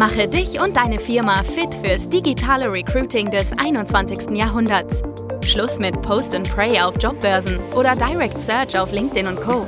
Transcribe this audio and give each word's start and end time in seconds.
Mache 0.00 0.26
dich 0.26 0.58
und 0.58 0.78
deine 0.78 0.98
Firma 0.98 1.42
fit 1.42 1.74
fürs 1.74 2.08
digitale 2.08 2.72
Recruiting 2.72 3.30
des 3.30 3.52
21. 3.52 4.30
Jahrhunderts. 4.30 5.02
Schluss 5.44 5.78
mit 5.78 6.00
Post 6.00 6.34
and 6.34 6.50
Pray 6.50 6.80
auf 6.80 6.94
Jobbörsen 6.98 7.58
oder 7.76 7.94
Direct 7.94 8.40
Search 8.40 8.78
auf 8.78 8.92
LinkedIn 8.92 9.26
und 9.26 9.38
Co. 9.38 9.66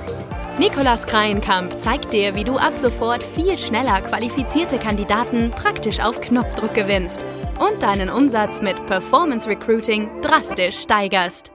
Nikolas 0.59 1.05
Kreienkamp 1.05 1.79
zeigt 1.83 2.15
dir, 2.15 2.35
wie 2.35 2.45
du 2.45 2.57
ab 2.57 2.79
sofort 2.79 3.23
viel 3.23 3.59
schneller 3.59 4.01
qualifizierte 4.01 4.79
Kandidaten 4.79 5.51
praktisch 5.51 6.01
auf 6.01 6.19
Knopfdruck 6.23 6.73
gewinnst 6.73 7.27
und 7.61 7.83
deinen 7.83 8.09
Umsatz 8.09 8.63
mit 8.63 8.87
Performance 8.87 9.47
Recruiting 9.47 10.09
drastisch 10.23 10.79
steigerst. 10.79 11.53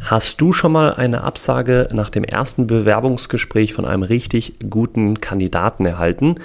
Hast 0.00 0.40
du 0.40 0.52
schon 0.52 0.72
mal 0.72 0.94
eine 0.94 1.22
Absage 1.22 1.88
nach 1.92 2.10
dem 2.10 2.24
ersten 2.24 2.66
Bewerbungsgespräch 2.66 3.72
von 3.72 3.84
einem 3.84 4.02
richtig 4.02 4.54
guten 4.68 5.20
Kandidaten 5.20 5.86
erhalten? 5.86 6.40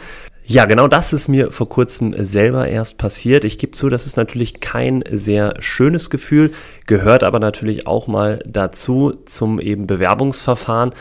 Ja, 0.51 0.65
genau 0.65 0.87
das 0.87 1.13
ist 1.13 1.27
mir 1.27 1.51
vor 1.51 1.69
kurzem 1.69 2.25
selber 2.25 2.67
erst 2.67 2.97
passiert. 2.97 3.43
Ich 3.43 3.59
gebe 3.59 3.71
zu, 3.71 3.87
das 3.87 4.07
ist 4.07 4.17
natürlich 4.17 4.59
kein 4.59 5.03
sehr 5.11 5.53
schönes 5.59 6.09
Gefühl, 6.09 6.53
gehört 6.87 7.21
aber 7.23 7.37
natürlich 7.37 7.85
auch 7.85 8.07
mal 8.07 8.39
dazu 8.47 9.13
zum 9.27 9.59
eben 9.59 9.85
Bewerbungsverfahren. 9.85 10.95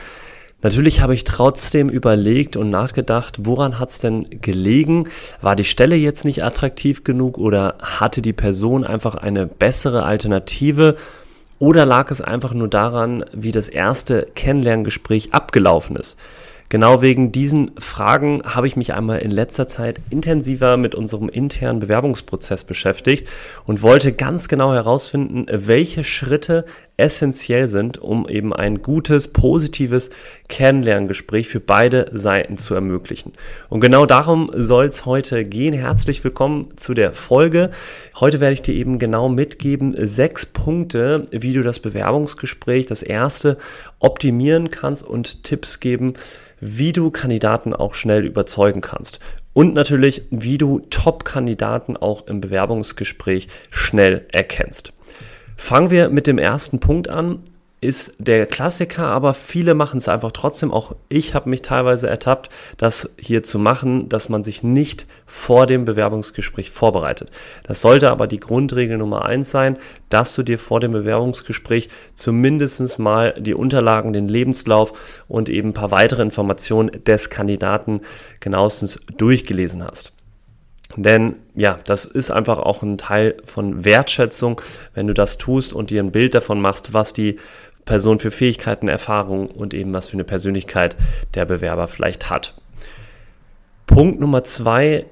Natürlich 0.61 1.01
habe 1.01 1.15
ich 1.15 1.25
trotzdem 1.25 1.89
überlegt 1.89 2.59
und 2.59 2.69
nachgedacht, 2.69 3.47
woran 3.47 3.79
hat 3.79 3.89
es 3.89 4.01
denn 4.01 4.27
gelegen? 4.43 5.09
War 5.41 5.57
die 5.57 5.65
Stelle 5.65 5.97
jetzt 5.97 6.27
nicht 6.27 6.45
attraktiv 6.45 7.03
genug 7.03 7.39
oder 7.39 7.77
hatte 7.81 8.21
die 8.21 8.35
Person 8.35 8.85
einfach 8.85 9.15
eine 9.15 9.47
bessere 9.47 10.03
Alternative? 10.03 10.97
Oder 11.59 11.87
lag 11.87 12.11
es 12.11 12.21
einfach 12.21 12.53
nur 12.53 12.69
daran, 12.69 13.25
wie 13.33 13.53
das 13.53 13.69
erste 13.69 14.27
Kennenlerngespräch 14.35 15.33
abgelaufen 15.33 15.97
ist? 15.97 16.19
Genau 16.71 17.01
wegen 17.01 17.33
diesen 17.33 17.71
Fragen 17.79 18.43
habe 18.45 18.67
ich 18.67 18.77
mich 18.77 18.93
einmal 18.93 19.21
in 19.21 19.31
letzter 19.31 19.69
Zeit 19.69 20.01
intensiver 20.11 20.77
mit 20.77 20.95
unserem 20.95 21.31
internen 21.31 21.81
Bewerbungsprozess 21.81 22.65
beschäftigt 22.65 23.27
und 23.65 23.81
wollte 23.81 24.13
ganz 24.13 24.49
genau 24.49 24.75
herausfinden, 24.75 25.47
welche 25.49 26.05
Schritte 26.05 26.67
essentiell 26.99 27.69
sind, 27.69 27.99
um 27.99 28.29
eben 28.29 28.53
ein 28.53 28.83
gutes, 28.83 29.29
positives 29.29 30.11
Kennenlerngespräch 30.49 31.49
für 31.49 31.61
beide 31.61 32.11
Seiten 32.13 32.59
zu 32.59 32.75
ermöglichen. 32.75 33.33
Und 33.69 33.81
genau 33.81 34.05
darum 34.05 34.51
soll 34.53 34.87
es 34.87 35.07
heute 35.07 35.45
gehen. 35.45 35.75
Herzlich 35.75 36.25
willkommen 36.25 36.77
zu 36.77 36.95
der 36.95 37.13
Folge. 37.13 37.71
Heute 38.19 38.41
werde 38.41 38.55
ich 38.55 38.63
dir 38.63 38.75
eben 38.75 38.99
genau 38.99 39.29
mitgeben, 39.29 39.95
sechs 40.09 40.45
Punkte, 40.45 41.27
wie 41.31 41.53
du 41.53 41.63
das 41.63 41.79
Bewerbungsgespräch, 41.79 42.87
das 42.87 43.05
erste, 43.05 43.59
optimieren 44.01 44.71
kannst 44.71 45.07
und 45.07 45.45
Tipps 45.45 45.79
geben, 45.79 46.15
wie 46.61 46.93
du 46.93 47.13
Kandidaten 47.13 47.75
auch 47.75 47.95
schnell 47.95 48.27
überzeugen 48.27 48.81
kannst. 48.81 49.21
Und 49.53 49.73
natürlich, 49.73 50.23
wie 50.31 50.59
du 50.59 50.81
Top-Kandidaten 50.91 51.97
auch 51.97 52.27
im 52.27 52.41
Bewerbungsgespräch 52.41 53.47
schnell 53.71 54.27
erkennst. 54.33 54.93
Fangen 55.59 55.91
wir 55.91 56.09
mit 56.09 56.27
dem 56.27 56.39
ersten 56.39 56.81
Punkt 56.81 57.09
an 57.11 57.41
ist 57.81 58.15
der 58.19 58.47
Klassiker, 58.47 59.07
aber 59.07 59.35
viele 59.35 59.75
machen 59.75 59.99
es 59.99 60.09
einfach 60.09 60.33
trotzdem. 60.33 60.73
Auch 60.73 60.97
ich 61.09 61.35
habe 61.35 61.49
mich 61.49 61.63
teilweise 61.63 62.09
ertappt, 62.09 62.51
das 62.77 63.11
hier 63.19 63.45
zu 63.45 63.59
machen, 63.59 64.09
dass 64.09 64.29
man 64.29 64.43
sich 64.43 64.65
nicht 64.65 65.07
vor 65.27 65.67
dem 65.67 65.85
Bewerbungsgespräch 65.85 66.71
vorbereitet. 66.73 67.31
Das 67.63 67.81
sollte 67.81 68.11
aber 68.11 68.27
die 68.27 68.41
Grundregel 68.41 68.99
Nummer 68.99 69.27
eins 69.27 69.53
sein, 69.53 69.77
dass 70.09 70.35
du 70.35 70.43
dir 70.43 70.59
vor 70.59 70.81
dem 70.81 70.93
Bewerbungsgespräch 70.93 71.89
zumindest 72.15 72.99
mal 72.99 73.35
die 73.39 73.55
Unterlagen, 73.55 74.13
den 74.13 74.29
Lebenslauf 74.29 75.23
und 75.29 75.49
eben 75.49 75.71
ein 75.71 75.75
paar 75.75 75.93
weitere 75.93 76.23
Informationen 76.23 77.05
des 77.05 77.31
Kandidaten 77.31 78.01
genauestens 78.41 78.99
durchgelesen 79.17 79.85
hast. 79.85 80.13
Denn 80.97 81.37
ja, 81.55 81.79
das 81.85 82.05
ist 82.07 82.31
einfach 82.31 82.59
auch 82.59 82.83
ein 82.83 82.99
Teil 82.99 83.37
von 83.45 83.85
Wertschätzung, 83.85 84.61
wenn 84.95 85.07
du 85.07 85.15
das 85.15 85.39
tust 85.39 85.73
und 85.73 85.91
dir 85.91 86.03
ein 86.03 86.13
Bild 86.13 86.35
davon 86.35 86.61
machst, 86.61 86.95
was 86.95 87.13
die 87.13 87.39
Person 87.85 88.19
für 88.19 88.31
Fähigkeiten, 88.31 88.89
Erfahrungen 88.89 89.47
und 89.47 89.75
eben 89.75 89.93
was 89.93 90.09
für 90.09 90.15
eine 90.15 90.25
Persönlichkeit 90.25 90.97
der 91.35 91.45
Bewerber 91.45 91.89
vielleicht 91.89 92.31
hat. 92.31 92.55
Punkt 93.87 94.21
Nummer 94.21 94.45
zwei 94.45 95.07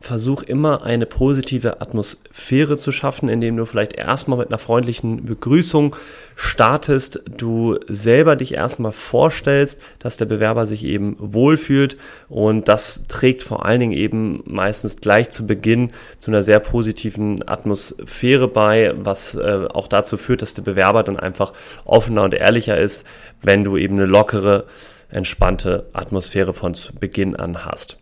versuch 0.00 0.42
immer 0.42 0.84
eine 0.84 1.06
positive 1.06 1.80
Atmosphäre 1.80 2.76
zu 2.76 2.92
schaffen, 2.92 3.28
indem 3.28 3.56
du 3.56 3.64
vielleicht 3.64 3.94
erstmal 3.94 4.38
mit 4.38 4.48
einer 4.48 4.58
freundlichen 4.58 5.24
Begrüßung 5.24 5.96
startest, 6.34 7.22
du 7.36 7.78
selber 7.88 8.36
dich 8.36 8.54
erstmal 8.54 8.92
vorstellst, 8.92 9.80
dass 9.98 10.16
der 10.16 10.26
Bewerber 10.26 10.66
sich 10.66 10.84
eben 10.84 11.16
wohlfühlt 11.18 11.96
und 12.28 12.68
das 12.68 13.04
trägt 13.08 13.42
vor 13.42 13.64
allen 13.64 13.80
Dingen 13.80 13.92
eben 13.92 14.42
meistens 14.44 14.98
gleich 14.98 15.30
zu 15.30 15.46
Beginn 15.46 15.92
zu 16.20 16.30
einer 16.30 16.42
sehr 16.42 16.60
positiven 16.60 17.46
Atmosphäre 17.48 18.48
bei, 18.48 18.92
was 18.96 19.34
äh, 19.34 19.66
auch 19.72 19.88
dazu 19.88 20.18
führt, 20.18 20.42
dass 20.42 20.54
der 20.54 20.62
Bewerber 20.62 21.02
dann 21.02 21.18
einfach 21.18 21.52
offener 21.84 22.22
und 22.22 22.34
ehrlicher 22.34 22.78
ist, 22.78 23.06
wenn 23.42 23.64
du 23.64 23.76
eben 23.76 23.94
eine 23.94 24.06
lockere, 24.06 24.66
entspannte 25.08 25.86
Atmosphäre 25.92 26.52
von 26.52 26.76
Beginn 27.00 27.34
an 27.34 27.64
hast. 27.64 27.98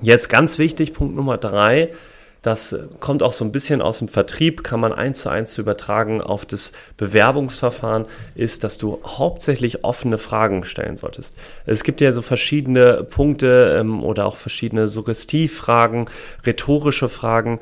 Jetzt 0.00 0.28
ganz 0.28 0.58
wichtig, 0.58 0.92
Punkt 0.92 1.16
Nummer 1.16 1.38
drei. 1.38 1.90
Das 2.42 2.74
kommt 3.00 3.24
auch 3.24 3.32
so 3.32 3.44
ein 3.44 3.50
bisschen 3.50 3.82
aus 3.82 3.98
dem 3.98 4.06
Vertrieb, 4.06 4.62
kann 4.62 4.78
man 4.78 4.92
eins 4.92 5.22
zu 5.22 5.28
eins 5.28 5.58
übertragen 5.58 6.20
auf 6.20 6.46
das 6.46 6.70
Bewerbungsverfahren, 6.96 8.06
ist, 8.36 8.62
dass 8.62 8.78
du 8.78 9.00
hauptsächlich 9.04 9.82
offene 9.82 10.18
Fragen 10.18 10.64
stellen 10.64 10.96
solltest. 10.96 11.36
Es 11.66 11.82
gibt 11.82 12.00
ja 12.00 12.12
so 12.12 12.22
verschiedene 12.22 13.02
Punkte 13.02 13.76
ähm, 13.80 14.04
oder 14.04 14.26
auch 14.26 14.36
verschiedene 14.36 14.86
Suggestivfragen, 14.86 16.08
rhetorische 16.46 17.08
Fragen, 17.08 17.58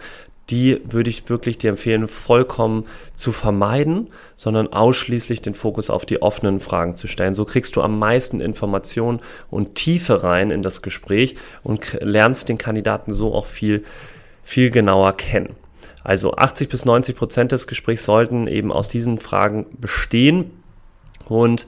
die 0.51 0.81
würde 0.85 1.11
ich 1.11 1.29
wirklich 1.29 1.59
dir 1.59 1.71
empfehlen, 1.71 2.07
vollkommen 2.07 2.87
zu 3.15 3.33
vermeiden, 3.33 4.09
sondern 4.37 4.73
ausschließlich 4.73 5.43
den 5.43 5.55
Fokus 5.55 5.91
auf 5.91 6.07
die 6.07 6.23
offenen 6.23 6.61
Fragen 6.61 6.95
zu 6.95 7.09
stellen. 7.09 7.35
So 7.35 7.45
kriegst 7.45 7.75
du 7.75 7.83
am 7.83 7.99
meisten 7.99 8.41
Informationen 8.41 9.21
und 9.51 9.75
Tiefe 9.75 10.23
rein 10.23 10.51
in 10.51 10.63
das 10.63 10.83
Gespräch 10.83 11.37
und 11.65 11.99
lernst 12.01 12.49
den 12.49 12.59
Kandidaten 12.59 13.13
so 13.13 13.35
auch 13.35 13.47
viel, 13.47 13.85
viel 14.45 14.71
genauer 14.71 15.17
kennen. 15.17 15.57
Also 16.05 16.35
80 16.35 16.69
bis 16.69 16.85
90 16.85 17.17
Prozent 17.17 17.51
des 17.51 17.67
Gesprächs 17.67 18.05
sollten 18.05 18.47
eben 18.47 18.71
aus 18.71 18.89
diesen 18.89 19.19
Fragen 19.19 19.67
bestehen 19.81 20.53
und 21.29 21.67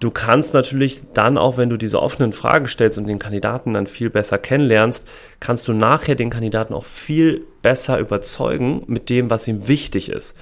Du 0.00 0.10
kannst 0.10 0.54
natürlich 0.54 1.02
dann 1.12 1.36
auch, 1.36 1.58
wenn 1.58 1.68
du 1.68 1.76
diese 1.76 2.00
offenen 2.00 2.32
Fragen 2.32 2.68
stellst 2.68 2.98
und 2.98 3.06
den 3.06 3.18
Kandidaten 3.18 3.74
dann 3.74 3.86
viel 3.86 4.08
besser 4.08 4.38
kennenlernst, 4.38 5.04
kannst 5.40 5.68
du 5.68 5.74
nachher 5.74 6.14
den 6.14 6.30
Kandidaten 6.30 6.72
auch 6.72 6.86
viel 6.86 7.42
besser 7.60 7.98
überzeugen 7.98 8.82
mit 8.86 9.10
dem, 9.10 9.28
was 9.28 9.46
ihm 9.46 9.68
wichtig 9.68 10.08
ist. 10.08 10.38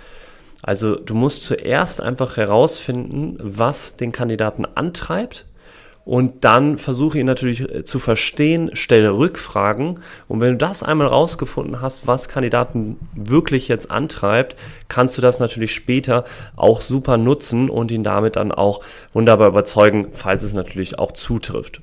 Also 0.63 0.95
du 0.95 1.15
musst 1.15 1.43
zuerst 1.43 2.01
einfach 2.01 2.37
herausfinden, 2.37 3.37
was 3.41 3.97
den 3.97 4.13
Kandidaten 4.13 4.65
antreibt 4.65 5.45
und 6.09 6.43
dann 6.43 6.79
versuche 6.79 7.19
ihn 7.19 7.27
natürlich 7.27 7.61
äh, 7.61 7.85
zu 7.85 7.99
verstehen, 7.99 8.71
stelle 8.73 9.19
Rückfragen. 9.19 9.99
Und 10.27 10.41
wenn 10.41 10.53
du 10.53 10.57
das 10.57 10.83
einmal 10.83 11.09
rausgefunden 11.09 11.83
hast, 11.83 12.07
was 12.07 12.31
Kandidaten 12.31 12.97
wirklich 13.15 13.69
jetzt 13.69 13.91
antreibt, 13.91 14.57
kannst 14.89 15.19
du 15.19 15.23
das 15.23 15.39
natürlich 15.39 15.75
später 15.75 16.25
auch 16.57 16.81
super 16.81 17.19
nutzen 17.19 17.69
und 17.69 17.91
ihn 17.91 18.05
damit 18.05 18.37
dann 18.37 18.53
auch 18.53 18.83
wunderbar 19.13 19.49
überzeugen, 19.49 20.09
falls 20.15 20.43
es 20.43 20.55
natürlich 20.55 20.99
auch 20.99 21.13
zutrifft. 21.13 21.83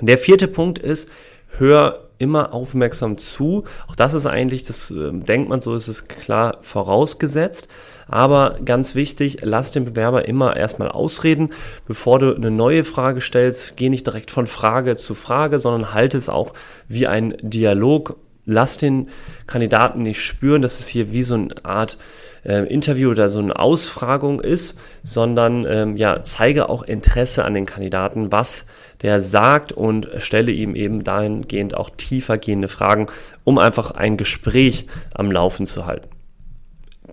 Der 0.00 0.18
vierte 0.18 0.46
Punkt 0.46 0.78
ist, 0.78 1.10
hör 1.58 2.05
immer 2.18 2.52
aufmerksam 2.52 3.18
zu. 3.18 3.64
Auch 3.88 3.94
das 3.94 4.14
ist 4.14 4.26
eigentlich, 4.26 4.62
das 4.64 4.90
äh, 4.90 5.12
denkt 5.12 5.48
man 5.48 5.60
so, 5.60 5.74
ist 5.74 5.88
es 5.88 6.08
klar 6.08 6.58
vorausgesetzt. 6.62 7.68
Aber 8.08 8.58
ganz 8.64 8.94
wichtig, 8.94 9.38
lass 9.42 9.72
den 9.72 9.84
Bewerber 9.84 10.28
immer 10.28 10.56
erstmal 10.56 10.88
ausreden. 10.88 11.50
Bevor 11.86 12.18
du 12.18 12.34
eine 12.34 12.50
neue 12.50 12.84
Frage 12.84 13.20
stellst, 13.20 13.76
geh 13.76 13.88
nicht 13.88 14.06
direkt 14.06 14.30
von 14.30 14.46
Frage 14.46 14.96
zu 14.96 15.14
Frage, 15.14 15.58
sondern 15.58 15.92
halte 15.92 16.16
es 16.16 16.28
auch 16.28 16.52
wie 16.88 17.06
ein 17.06 17.36
Dialog. 17.42 18.16
Lass 18.44 18.78
den 18.78 19.08
Kandidaten 19.48 20.02
nicht 20.02 20.22
spüren, 20.22 20.62
dass 20.62 20.78
es 20.78 20.86
hier 20.86 21.10
wie 21.10 21.24
so 21.24 21.34
eine 21.34 21.48
Art 21.64 21.98
äh, 22.44 22.72
Interview 22.72 23.10
oder 23.10 23.28
so 23.28 23.40
eine 23.40 23.58
Ausfragung 23.58 24.40
ist, 24.40 24.78
sondern 25.02 25.66
ähm, 25.68 25.96
ja, 25.96 26.22
zeige 26.22 26.68
auch 26.68 26.84
Interesse 26.84 27.44
an 27.44 27.54
den 27.54 27.66
Kandidaten, 27.66 28.30
was 28.30 28.66
der 29.02 29.20
sagt 29.20 29.72
und 29.72 30.08
stelle 30.18 30.52
ihm 30.52 30.74
eben 30.74 31.04
dahingehend 31.04 31.76
auch 31.76 31.90
tiefer 31.90 32.38
gehende 32.38 32.68
Fragen, 32.68 33.06
um 33.44 33.58
einfach 33.58 33.90
ein 33.90 34.16
Gespräch 34.16 34.86
am 35.14 35.30
Laufen 35.30 35.66
zu 35.66 35.86
halten. 35.86 36.08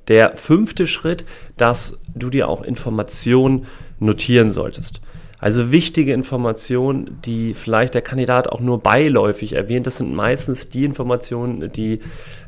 Der 0.08 0.36
fünfte 0.36 0.88
Schritt, 0.88 1.26
dass 1.58 2.00
du 2.14 2.30
dir 2.30 2.48
auch 2.48 2.62
Informationen 2.62 3.68
notieren 4.00 4.50
solltest. 4.50 5.02
Also 5.44 5.74
wichtige 5.74 6.14
Informationen, 6.14 7.20
die 7.26 7.54
vielleicht 7.54 7.96
der 7.96 8.02
Kandidat 8.02 8.48
auch 8.48 8.62
nur 8.62 8.80
beiläufig 8.80 9.52
erwähnt, 9.52 9.86
das 9.86 9.98
sind 9.98 10.16
meistens 10.16 10.70
die 10.70 10.86
Informationen, 10.86 11.70
die 11.70 12.00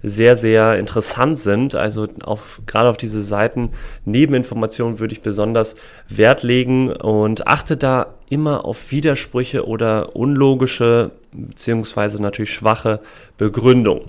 sehr, 0.01 0.37
sehr 0.37 0.79
interessant 0.79 1.37
sind. 1.37 1.75
Also 1.75 2.07
auf, 2.23 2.61
gerade 2.65 2.87
auf 2.87 2.95
diese 2.95 3.21
Seiten 3.21 3.71
Nebeninformationen 4.05 5.01
würde 5.01 5.13
ich 5.13 5.21
besonders 5.21 5.75
Wert 6.07 6.43
legen 6.43 6.89
und 6.89 7.47
achte 7.47 7.75
da 7.75 8.13
immer 8.29 8.63
auf 8.63 8.91
Widersprüche 8.91 9.67
oder 9.67 10.15
unlogische 10.15 11.11
beziehungsweise 11.33 12.21
natürlich 12.21 12.53
schwache 12.53 13.01
Begründung. 13.37 14.03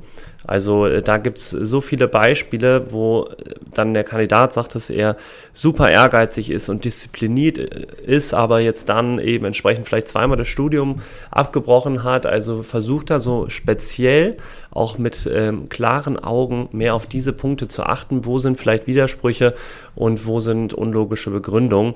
Also 0.46 0.86
äh, 0.86 1.02
da 1.02 1.18
gibt 1.18 1.38
es 1.38 1.50
so 1.50 1.80
viele 1.80 2.08
Beispiele, 2.08 2.92
wo 2.92 3.24
äh, 3.24 3.54
dann 3.74 3.94
der 3.94 4.04
Kandidat 4.04 4.52
sagt, 4.52 4.74
dass 4.74 4.90
er 4.90 5.16
super 5.52 5.90
ehrgeizig 5.90 6.50
ist 6.50 6.68
und 6.68 6.84
diszipliniert 6.84 7.58
äh, 7.58 7.86
ist, 8.06 8.32
aber 8.32 8.60
jetzt 8.60 8.88
dann 8.88 9.18
eben 9.18 9.44
entsprechend 9.44 9.86
vielleicht 9.86 10.08
zweimal 10.08 10.36
das 10.36 10.48
Studium 10.48 11.02
abgebrochen 11.30 12.04
hat. 12.04 12.26
Also 12.26 12.62
versucht 12.62 13.10
er 13.10 13.20
so 13.20 13.48
speziell 13.48 14.36
auch 14.70 14.98
mit 14.98 15.28
ähm, 15.32 15.68
klaren 15.68 16.18
Augen 16.18 16.68
mehr 16.72 16.94
auf 16.94 17.06
diese 17.06 17.32
Punkte 17.32 17.66
zu 17.66 17.82
achten. 17.82 18.24
Wo 18.24 18.38
sind 18.38 18.58
vielleicht 18.58 18.86
Widersprüche 18.86 19.54
und 19.94 20.26
wo 20.26 20.38
sind 20.40 20.74
unlogische 20.74 21.30
Begründungen? 21.30 21.94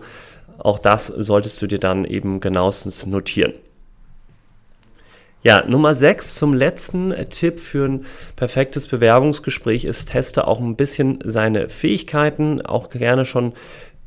Auch 0.59 0.79
das 0.79 1.07
solltest 1.07 1.63
du 1.63 1.67
dir 1.67 1.79
dann 1.79 2.05
eben 2.05 2.41
genauestens 2.41 3.07
notieren. 3.07 3.55
Ja, 5.43 5.65
Nummer 5.67 5.95
6 5.95 6.35
zum 6.35 6.53
letzten 6.53 7.15
Tipp 7.31 7.61
für 7.61 7.87
ein 7.87 8.05
perfektes 8.37 8.87
Bewerbungsgespräch 8.87 9.87
ist, 9.87 10.11
teste 10.11 10.47
auch 10.47 10.61
ein 10.61 10.77
bisschen 10.77 11.19
seine 11.25 11.71
Fähigkeiten, 11.71 12.61
auch 12.61 12.91
gerne 12.91 13.25
schon 13.25 13.55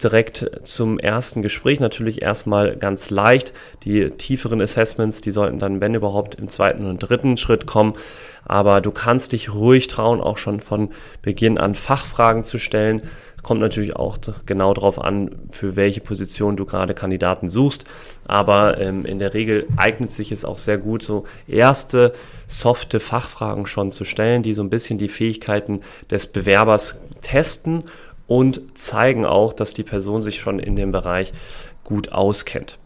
direkt 0.03 0.49
zum 0.63 0.99
ersten 0.99 1.41
Gespräch. 1.41 1.79
Natürlich 1.79 2.21
erstmal 2.21 2.75
ganz 2.75 3.09
leicht. 3.09 3.53
Die 3.83 4.09
tieferen 4.11 4.61
Assessments, 4.61 5.21
die 5.21 5.31
sollten 5.31 5.59
dann, 5.59 5.81
wenn 5.81 5.95
überhaupt, 5.95 6.35
im 6.35 6.49
zweiten 6.49 6.85
und 6.85 6.99
dritten 6.99 7.37
Schritt 7.37 7.65
kommen. 7.65 7.93
Aber 8.45 8.81
du 8.81 8.91
kannst 8.91 9.31
dich 9.31 9.53
ruhig 9.53 9.87
trauen, 9.87 10.19
auch 10.19 10.37
schon 10.37 10.59
von 10.59 10.89
Beginn 11.21 11.57
an 11.57 11.75
Fachfragen 11.75 12.43
zu 12.43 12.57
stellen. 12.57 13.03
Kommt 13.41 13.59
natürlich 13.59 13.95
auch 13.95 14.17
genau 14.45 14.73
darauf 14.73 15.01
an, 15.01 15.31
für 15.51 15.75
welche 15.75 15.99
Position 15.99 16.55
du 16.55 16.65
gerade 16.65 16.93
Kandidaten 16.93 17.49
suchst. 17.49 17.83
Aber 18.25 18.79
ähm, 18.79 19.05
in 19.05 19.19
der 19.19 19.33
Regel 19.33 19.67
eignet 19.75 20.11
sich 20.11 20.31
es 20.31 20.45
auch 20.45 20.57
sehr 20.57 20.77
gut, 20.77 21.03
so 21.03 21.25
erste 21.47 22.13
softe 22.47 22.99
Fachfragen 23.01 23.65
schon 23.65 23.91
zu 23.91 24.05
stellen, 24.05 24.43
die 24.43 24.53
so 24.53 24.63
ein 24.63 24.69
bisschen 24.69 24.97
die 24.97 25.09
Fähigkeiten 25.09 25.81
des 26.09 26.27
Bewerbers 26.27 26.97
testen 27.21 27.83
und 28.27 28.61
zeigen 28.77 29.25
auch, 29.25 29.53
dass 29.53 29.73
die 29.73 29.83
Person 29.83 30.23
sich 30.23 30.39
schon 30.39 30.59
in 30.59 30.75
dem 30.75 30.91
Bereich 30.91 31.33
gut 31.83 32.11
auskennt. 32.11 32.79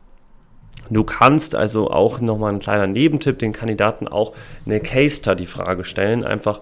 Du 0.90 1.04
kannst 1.04 1.54
also 1.56 1.90
auch 1.90 2.22
nochmal 2.22 2.54
ein 2.54 2.60
kleiner 2.60 2.88
Nebentipp 2.88 3.40
den 3.40 3.52
Kandidaten 3.52 4.08
auch 4.08 4.34
eine 4.66 4.80
Case 4.80 5.18
Study 5.18 5.46
Frage 5.46 5.84
stellen, 5.84 6.24
einfach 6.24 6.62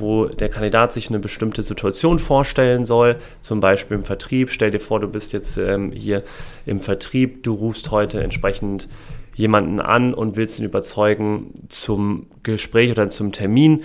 wo 0.00 0.26
der 0.26 0.48
Kandidat 0.48 0.92
sich 0.92 1.10
eine 1.10 1.18
bestimmte 1.18 1.62
Situation 1.62 2.18
vorstellen 2.18 2.86
soll, 2.86 3.16
zum 3.42 3.60
Beispiel 3.60 3.98
im 3.98 4.04
Vertrieb. 4.04 4.50
Stell 4.50 4.70
dir 4.70 4.80
vor, 4.80 4.98
du 4.98 5.08
bist 5.08 5.32
jetzt 5.32 5.58
ähm, 5.58 5.92
hier 5.92 6.24
im 6.64 6.80
Vertrieb, 6.80 7.42
du 7.42 7.52
rufst 7.52 7.90
heute 7.90 8.22
entsprechend 8.22 8.88
jemanden 9.34 9.78
an 9.78 10.14
und 10.14 10.36
willst 10.36 10.58
ihn 10.58 10.64
überzeugen 10.64 11.52
zum 11.68 12.26
Gespräch 12.42 12.90
oder 12.90 13.10
zum 13.10 13.32
Termin 13.32 13.84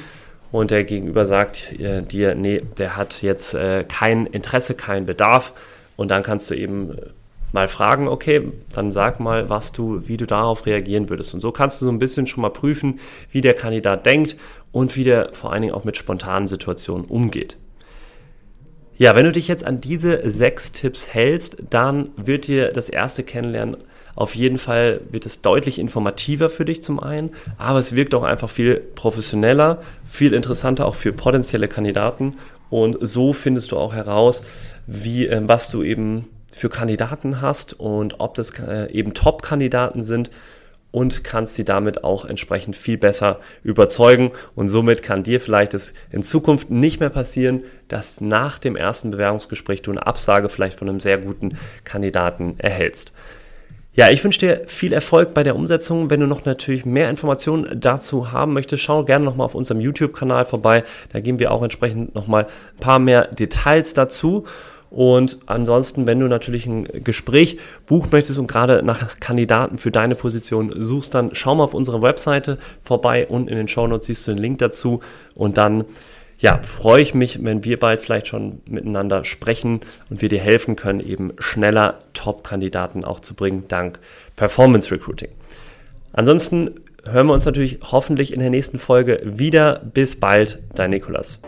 und 0.56 0.72
der 0.72 0.86
Gegenüber 0.86 1.26
sagt 1.26 1.78
äh, 1.82 2.02
dir, 2.02 2.34
nee, 2.34 2.62
der 2.78 2.96
hat 2.96 3.22
jetzt 3.22 3.54
äh, 3.56 3.84
kein 3.84 4.26
Interesse, 4.26 4.74
keinen 4.74 5.06
Bedarf 5.06 5.52
und 5.98 6.12
dann 6.12 6.24
kannst 6.24 6.50
du 6.50 6.56
eben 6.56 6.92
äh, 6.92 7.02
mal 7.52 7.68
fragen, 7.68 8.08
okay, 8.08 8.54
dann 8.74 8.94
sag 8.94 9.20
mal, 9.20 9.50
was 9.50 9.74
du, 9.74 10.08
wie 10.08 10.16
du 10.16 10.26
darauf 10.26 10.66
reagieren 10.66 11.10
würdest. 11.10 11.34
Und 11.34 11.42
so 11.42 11.52
kannst 11.52 11.82
du 11.82 11.86
so 11.86 11.92
ein 11.92 12.00
bisschen 12.00 12.26
schon 12.26 12.42
mal 12.42 12.52
prüfen, 12.52 13.02
wie 13.32 13.42
der 13.42 13.54
Kandidat 13.54 14.06
denkt 14.06 14.38
und 14.72 14.96
wie 14.96 15.04
der 15.04 15.34
vor 15.34 15.52
allen 15.52 15.62
Dingen 15.62 15.74
auch 15.74 15.84
mit 15.84 15.98
spontanen 15.98 16.48
Situationen 16.48 17.06
umgeht. 17.06 17.58
Ja, 18.98 19.14
wenn 19.14 19.26
du 19.26 19.34
dich 19.34 19.50
jetzt 19.50 19.66
an 19.66 19.82
diese 19.82 20.30
sechs 20.30 20.72
Tipps 20.72 21.14
hältst, 21.14 21.58
dann 21.70 22.12
wird 22.16 22.48
dir 22.48 22.72
das 22.72 22.88
erste 22.88 23.24
Kennenlernen 23.24 23.76
auf 24.16 24.36
jeden 24.36 24.58
Fall 24.58 25.02
wird 25.10 25.26
es 25.26 25.42
deutlich 25.42 25.80
informativer 25.80 26.50
für 26.50 26.66
dich 26.66 26.84
zum 26.84 27.00
einen, 27.00 27.32
aber 27.58 27.80
es 27.80 27.96
wirkt 27.96 28.14
auch 28.16 28.24
einfach 28.24 28.50
viel 28.50 28.80
professioneller, 28.96 29.82
viel 30.08 30.34
interessanter 30.34 30.86
auch 30.86 30.96
für 30.96 31.12
potenzielle 31.12 31.68
Kandidaten 31.68 32.36
und 32.70 32.98
so 33.02 33.34
findest 33.34 33.72
du 33.72 33.78
auch 33.78 33.94
heraus, 33.94 34.46
wie 34.88 35.28
äh, 35.28 35.42
was 35.46 35.70
du 35.70 35.84
eben 35.84 36.28
für 36.56 36.70
Kandidaten 36.70 37.42
hast 37.42 37.74
und 37.80 38.20
ob 38.20 38.36
das 38.36 38.52
äh, 38.60 38.92
eben 38.92 39.14
Top-Kandidaten 39.14 40.04
sind 40.04 40.32
und 40.92 41.26
kannst 41.26 41.56
sie 41.56 41.66
damit 41.66 42.06
auch 42.06 42.24
entsprechend 42.24 42.78
viel 42.78 42.98
besser 42.98 43.42
überzeugen. 43.64 44.32
Und 44.56 44.70
somit 44.70 45.04
kann 45.04 45.24
dir 45.24 45.42
vielleicht 45.42 45.74
es 45.74 45.94
in 46.10 46.24
Zukunft 46.24 46.70
nicht 46.70 47.02
mehr 47.02 47.10
passieren, 47.10 47.64
dass 47.90 48.22
nach 48.22 48.60
dem 48.60 48.78
ersten 48.78 49.12
Bewerbungsgespräch 49.12 49.82
du 49.82 49.92
eine 49.92 50.08
Absage 50.08 50.48
vielleicht 50.48 50.80
von 50.80 50.88
einem 50.88 51.02
sehr 51.02 51.18
guten 51.18 51.58
Kandidaten 51.84 52.56
erhältst. 52.60 53.12
Ja, 53.98 54.10
ich 54.10 54.22
wünsche 54.26 54.40
dir 54.40 54.62
viel 54.68 54.92
Erfolg 54.92 55.34
bei 55.34 55.44
der 55.44 55.56
Umsetzung. 55.56 56.10
Wenn 56.10 56.20
du 56.20 56.28
noch 56.28 56.44
natürlich 56.44 56.86
mehr 56.86 57.10
Informationen 57.10 57.80
dazu 57.80 58.34
haben 58.34 58.52
möchtest, 58.52 58.84
schau 58.84 59.06
gerne 59.06 59.24
nochmal 59.24 59.46
auf 59.46 59.56
unserem 59.56 59.80
YouTube-Kanal 59.80 60.44
vorbei. 60.44 60.84
Da 61.14 61.20
geben 61.20 61.40
wir 61.40 61.52
auch 61.52 61.64
entsprechend 61.64 62.14
nochmal 62.14 62.44
ein 62.44 62.80
paar 62.82 63.00
mehr 63.00 63.30
Details 63.30 63.94
dazu. 63.94 64.44
Und 64.90 65.40
ansonsten, 65.46 66.08
wenn 66.08 66.20
du 66.20 66.28
natürlich 66.28 66.66
ein 66.66 67.04
Gespräch 67.06 67.58
buchen 67.86 68.10
möchtest 68.12 68.38
und 68.38 68.48
gerade 68.48 68.84
nach 68.84 69.22
Kandidaten 69.22 69.78
für 69.78 69.92
deine 69.92 70.16
Position 70.16 70.74
suchst, 70.78 71.16
dann 71.16 71.30
schau 71.32 71.56
mal 71.56 71.64
auf 71.64 71.74
unserer 71.74 72.02
Webseite 72.02 72.58
vorbei 72.84 73.26
und 73.28 73.50
in 73.50 73.56
den 73.56 73.70
Shownotes 73.70 74.08
siehst 74.08 74.28
du 74.28 74.32
den 74.32 74.42
Link 74.42 74.60
dazu 74.60 75.00
und 75.36 75.58
dann 75.58 75.86
ja, 76.38 76.60
freue 76.62 77.02
ich 77.02 77.14
mich, 77.14 77.44
wenn 77.44 77.64
wir 77.64 77.80
bald 77.80 78.02
vielleicht 78.02 78.28
schon 78.28 78.62
miteinander 78.68 79.24
sprechen 79.24 79.82
und 80.10 80.22
wir 80.22 80.30
dir 80.30 80.42
helfen 80.42 80.76
können, 80.76 81.00
eben 81.00 81.34
schneller 81.40 82.00
Top-Kandidaten 82.14 83.06
auch 83.06 83.20
zu 83.20 83.34
bringen, 83.34 83.66
dank 83.68 84.00
Performance 84.36 84.92
Recruiting. 84.92 85.30
Ansonsten 86.14 86.72
hören 87.06 87.28
wir 87.28 87.34
uns 87.34 87.46
natürlich 87.46 87.80
hoffentlich 87.84 88.34
in 88.34 88.40
der 88.40 88.50
nächsten 88.50 88.80
Folge 88.80 89.22
wieder. 89.24 89.82
Bis 89.94 90.20
bald, 90.20 90.60
dein 90.74 90.90
Nikolas. 90.92 91.40